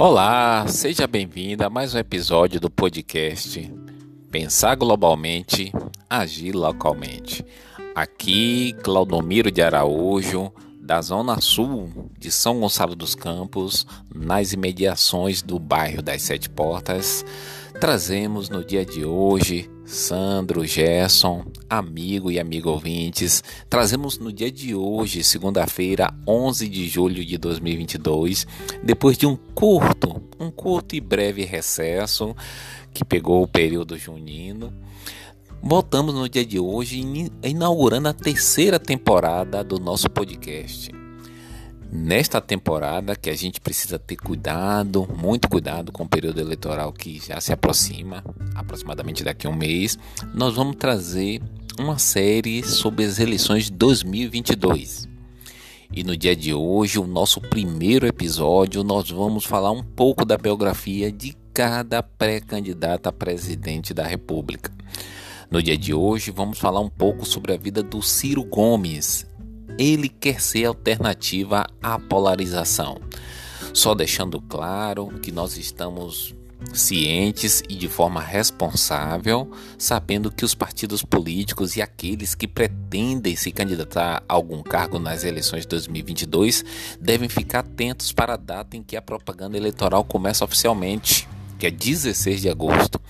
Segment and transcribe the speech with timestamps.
[0.00, 3.70] Olá, seja bem-vindo a mais um episódio do podcast
[4.30, 5.70] Pensar Globalmente,
[6.08, 7.44] Agir Localmente.
[7.94, 10.50] Aqui, Claudomiro de Araújo,
[10.80, 17.22] da Zona Sul de São Gonçalo dos Campos, nas imediações do bairro das Sete Portas,
[17.80, 24.72] trazemos no dia de hoje Sandro, Gerson, amigo e amigo ouvintes, trazemos no dia de
[24.74, 28.46] hoje, segunda-feira, 11 de julho de 2022,
[28.84, 32.36] depois de um curto, um curto e breve recesso
[32.92, 34.72] que pegou o período junino,
[35.60, 37.00] voltamos no dia de hoje
[37.42, 40.99] inaugurando a terceira temporada do nosso podcast
[41.92, 47.18] nesta temporada que a gente precisa ter cuidado, muito cuidado com o período eleitoral que
[47.18, 49.98] já se aproxima, aproximadamente daqui a um mês,
[50.32, 51.42] nós vamos trazer
[51.78, 55.08] uma série sobre as eleições de 2022.
[55.92, 60.38] E no dia de hoje, o nosso primeiro episódio, nós vamos falar um pouco da
[60.38, 64.72] biografia de cada pré-candidato a presidente da República.
[65.50, 69.26] No dia de hoje, vamos falar um pouco sobre a vida do Ciro Gomes,
[69.80, 73.00] ele quer ser alternativa à polarização.
[73.72, 76.34] Só deixando claro que nós estamos
[76.74, 83.50] cientes e de forma responsável, sabendo que os partidos políticos e aqueles que pretendem se
[83.50, 86.62] candidatar a algum cargo nas eleições de 2022
[87.00, 91.26] devem ficar atentos para a data em que a propaganda eleitoral começa oficialmente,
[91.58, 93.00] que é 16 de agosto.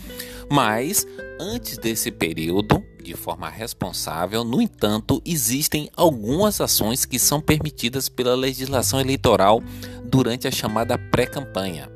[0.49, 1.05] Mas
[1.41, 8.34] antes desse período, de forma responsável, no entanto, existem algumas ações que são permitidas pela
[8.34, 9.62] legislação eleitoral
[10.05, 11.91] durante a chamada pré-campanha.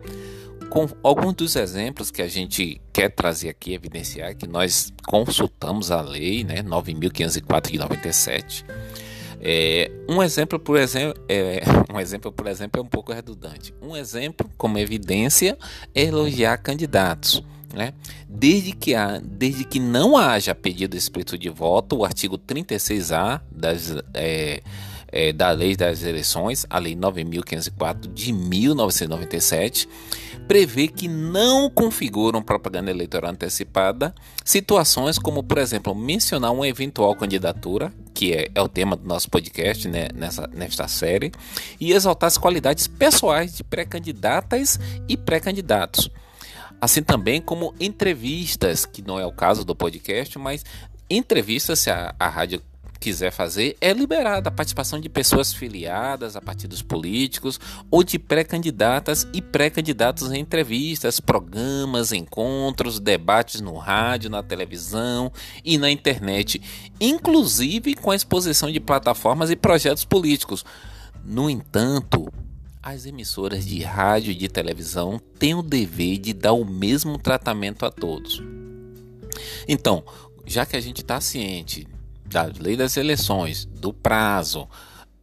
[0.71, 6.01] Com alguns dos exemplos que a gente quer trazer aqui, evidenciar que nós consultamos a
[6.01, 8.65] lei né, 9.504 de 97.
[9.47, 11.61] É, um exemplo, por exemplo, é,
[11.93, 13.75] um exemplo, por exemplo, é um pouco redundante.
[13.81, 15.59] Um exemplo, como evidência,
[15.95, 17.45] é elogiar candidatos.
[17.75, 17.93] Né?
[18.29, 23.97] Desde, que há, desde que não haja pedido explícito de voto, o artigo 36A das,
[24.15, 24.63] é,
[25.15, 29.89] é, da Lei das Eleições, a Lei 9.504 de 1997,
[30.49, 34.15] prevê que não configuram propaganda eleitoral antecipada
[34.45, 39.31] situações como, por exemplo, mencionar uma eventual candidatura, que é, é o tema do nosso
[39.31, 41.31] podcast né, nessa, nesta série,
[41.81, 46.11] e exaltar as qualidades pessoais de pré-candidatas e pré-candidatos
[46.81, 50.65] assim também como entrevistas, que não é o caso do podcast, mas
[51.09, 52.63] entrevistas, se a, a rádio
[53.05, 59.29] quiser fazer, é liberada a participação de pessoas filiadas a partidos políticos ou de pré-candidatas
[59.35, 65.31] e pré-candidatos em entrevistas, programas, encontros, debates no rádio, na televisão
[65.63, 66.63] e na internet,
[66.99, 70.65] inclusive com a exposição de plataformas e projetos políticos.
[71.23, 72.33] No entanto,
[72.85, 77.87] as emissoras de rádio e de televisão têm o dever de dar o mesmo tratamento
[77.87, 78.43] a todos.
[79.67, 80.05] Então,
[80.45, 81.89] já que a gente está ciente
[82.27, 84.69] da lei das eleições, do prazo,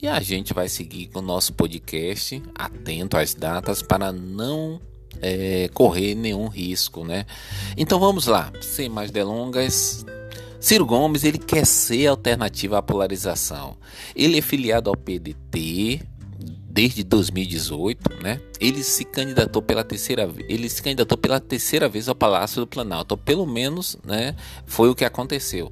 [0.01, 4.81] e a gente vai seguir com o nosso podcast atento às datas para não
[5.21, 7.27] é, correr nenhum risco, né?
[7.77, 10.03] Então vamos lá, sem mais delongas.
[10.59, 13.77] Ciro Gomes ele quer ser alternativa à polarização.
[14.15, 16.01] Ele é filiado ao PDT,
[16.71, 18.39] desde 2018, né?
[18.59, 23.17] Ele se candidatou pela terceira ele se candidatou pela terceira vez ao Palácio do Planalto,
[23.17, 25.71] pelo menos, né, foi o que aconteceu.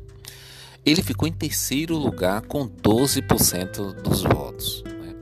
[0.85, 4.83] Ele ficou em terceiro lugar com 12% dos votos.
[4.85, 5.15] Né?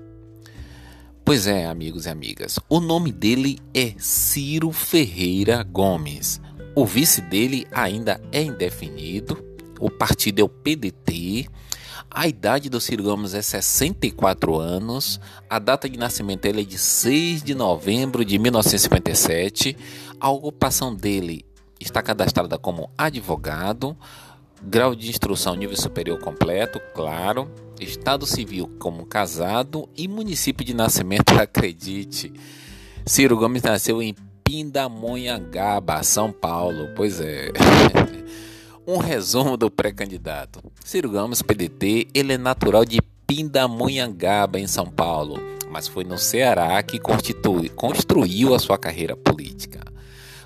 [1.24, 6.40] Pois é, amigos e amigas, o nome dele é Ciro Ferreira Gomes.
[6.76, 9.44] O vice dele ainda é indefinido.
[9.80, 11.48] O partido é o PDT
[12.18, 15.20] a idade do Ciro Gomes é 64 anos.
[15.48, 19.78] A data de nascimento dele é de 6 de novembro de 1957.
[20.20, 21.46] A ocupação dele
[21.80, 23.96] está cadastrada como advogado.
[24.64, 27.52] Grau de instrução nível superior completo, claro.
[27.80, 32.34] Estado civil como casado e município de nascimento, acredite.
[33.06, 36.90] Ciro Gomes nasceu em Pindamonhangaba, São Paulo.
[36.96, 37.52] Pois é.
[38.90, 40.62] Um resumo do pré-candidato.
[40.82, 45.36] Ciro Gomes, PDT, ele é natural de Pindamonhangaba, em São Paulo,
[45.70, 46.98] mas foi no Ceará que
[47.76, 49.82] construiu a sua carreira política.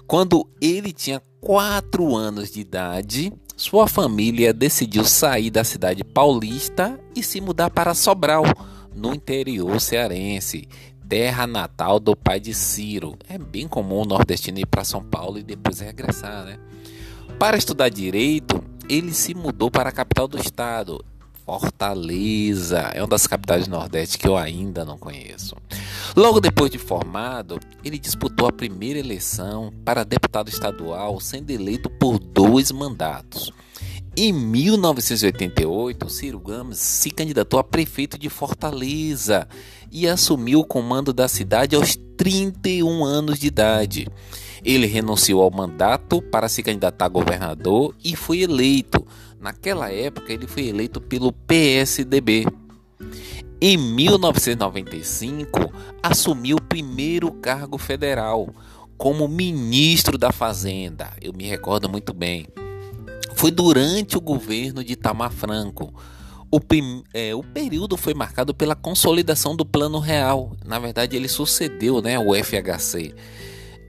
[0.07, 7.21] Quando ele tinha 4 anos de idade, sua família decidiu sair da cidade paulista e
[7.21, 8.43] se mudar para Sobral,
[8.91, 10.67] no interior cearense,
[11.07, 13.15] terra natal do pai de Ciro.
[13.29, 16.57] É bem comum o nordestino ir para São Paulo e depois regressar, né?
[17.41, 21.03] Para estudar direito, ele se mudou para a capital do estado,
[21.43, 22.91] Fortaleza.
[22.93, 25.55] É uma das capitais do Nordeste que eu ainda não conheço.
[26.15, 32.19] Logo depois de formado, ele disputou a primeira eleição para deputado estadual, sendo eleito por
[32.19, 33.51] dois mandatos.
[34.15, 39.47] Em 1988, Ciro Gomes se candidatou a prefeito de Fortaleza
[39.91, 44.07] e assumiu o comando da cidade aos 31 anos de idade.
[44.63, 49.05] Ele renunciou ao mandato para se candidatar a governador e foi eleito.
[49.39, 52.45] Naquela época, ele foi eleito pelo PSDB.
[53.59, 55.71] Em 1995,
[56.01, 58.49] assumiu o primeiro cargo federal
[58.97, 61.09] como ministro da Fazenda.
[61.21, 62.47] Eu me recordo muito bem.
[63.33, 65.91] Foi durante o governo de Itamar Franco.
[66.51, 66.59] O,
[67.13, 70.51] é, o, período foi marcado pela consolidação do Plano Real.
[70.65, 73.15] Na verdade, ele sucedeu né, o FHC.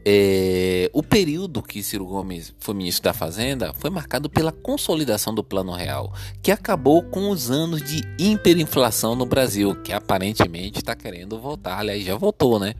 [0.04, 5.44] É, o período que Ciro Gomes foi ministro da Fazenda foi marcado pela consolidação do
[5.44, 6.12] Plano Real,
[6.42, 11.78] que acabou com os anos de hiperinflação no Brasil, que aparentemente está querendo voltar.
[11.78, 12.74] Aliás, já voltou, né?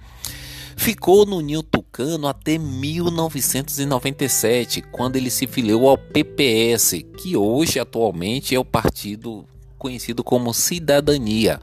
[0.77, 8.53] Ficou no Ninho Tucano até 1997, quando ele se filiou ao PPS, que hoje atualmente
[8.55, 9.45] é o partido
[9.79, 11.61] conhecido como Cidadania.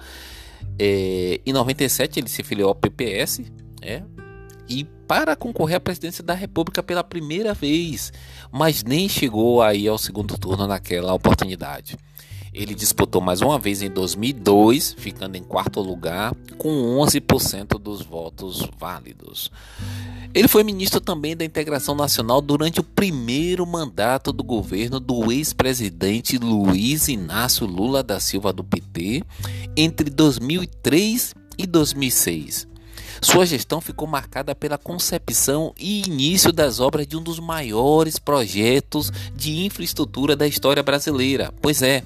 [0.77, 3.41] É, em 97 ele se filiou ao PPS,
[3.81, 4.03] é,
[4.69, 8.13] e para concorrer à presidência da República pela primeira vez,
[8.51, 11.97] mas nem chegou aí ao segundo turno naquela oportunidade.
[12.53, 18.67] Ele disputou mais uma vez em 2002, ficando em quarto lugar, com 11% dos votos
[18.77, 19.51] válidos.
[20.33, 26.37] Ele foi ministro também da Integração Nacional durante o primeiro mandato do governo do ex-presidente
[26.37, 29.23] Luiz Inácio Lula da Silva do PT
[29.77, 32.67] entre 2003 e 2006.
[33.21, 39.11] Sua gestão ficou marcada pela concepção e início das obras de um dos maiores projetos
[39.35, 41.53] de infraestrutura da história brasileira.
[41.61, 42.03] Pois é,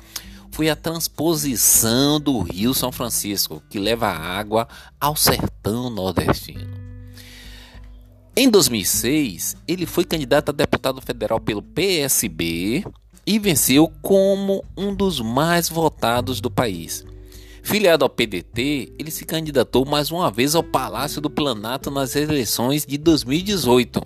[0.51, 4.67] foi a transposição do Rio São Francisco, que leva água
[4.99, 6.83] ao sertão nordestino.
[8.35, 12.83] Em 2006, ele foi candidato a deputado federal pelo PSB
[13.25, 17.05] e venceu como um dos mais votados do país.
[17.65, 22.85] Filiado ao PDT, ele se candidatou mais uma vez ao Palácio do Planalto nas eleições
[22.85, 24.03] de 2018.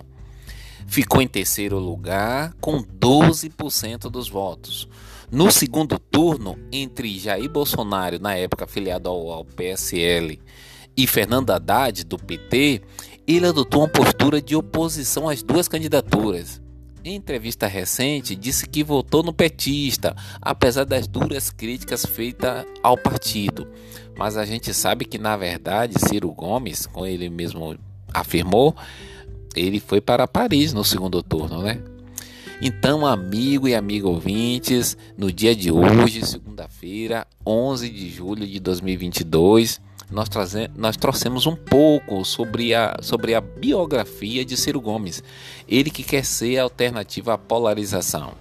[0.86, 4.88] Ficou em terceiro lugar com 12% dos votos.
[5.30, 10.40] No segundo turno, entre Jair Bolsonaro, na época afiliado ao, ao PSL,
[10.96, 12.80] e Fernando Haddad, do PT,
[13.26, 16.62] ele adotou uma postura de oposição às duas candidaturas.
[17.08, 23.66] Em entrevista recente, disse que votou no petista, apesar das duras críticas feitas ao partido.
[24.14, 27.78] Mas a gente sabe que, na verdade, Ciro Gomes, como ele mesmo
[28.12, 28.76] afirmou,
[29.56, 31.80] ele foi para Paris no segundo turno, né?
[32.60, 39.80] Então, amigo e amiga ouvintes, no dia de hoje, segunda-feira, 11 de julho de 2022,
[40.10, 45.22] nós, traze, nós trouxemos um pouco sobre a, sobre a biografia de Ciro Gomes.
[45.68, 48.32] Ele que quer ser a alternativa à polarização.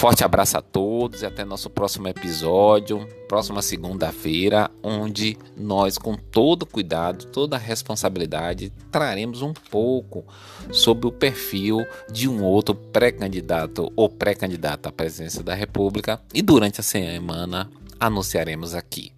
[0.00, 6.64] Forte abraço a todos e até nosso próximo episódio, próxima segunda-feira, onde nós, com todo
[6.64, 10.24] cuidado, toda responsabilidade, traremos um pouco
[10.72, 16.80] sobre o perfil de um outro pré-candidato ou pré-candidata à presidência da República e durante
[16.80, 19.12] a semana anunciaremos aqui.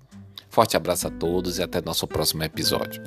[0.53, 3.03] Forte abraço a todos e até nosso próximo episódio.